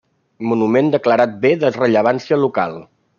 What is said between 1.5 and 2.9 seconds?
de Rellevància Local.